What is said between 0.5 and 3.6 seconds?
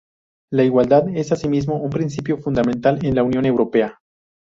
La igualdad es, asimismo, un principio fundamental en la Unión